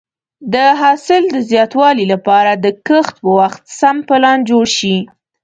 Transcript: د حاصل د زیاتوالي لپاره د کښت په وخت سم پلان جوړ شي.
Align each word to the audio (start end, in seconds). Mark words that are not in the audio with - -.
د 0.53 0.55
حاصل 0.81 1.23
د 1.35 1.37
زیاتوالي 1.49 2.05
لپاره 2.13 2.51
د 2.63 2.65
کښت 2.87 3.15
په 3.23 3.29
وخت 3.39 3.61
سم 3.79 3.97
پلان 4.07 4.37
جوړ 4.49 4.65
شي. 4.77 4.97